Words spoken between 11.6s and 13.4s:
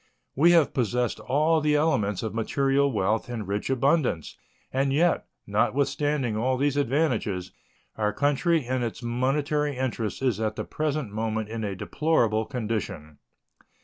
a deplorable condition.